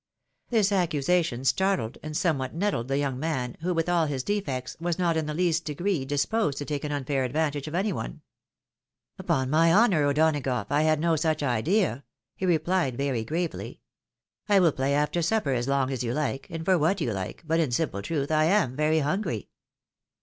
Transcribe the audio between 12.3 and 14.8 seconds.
he re plied, very gravely. ''I will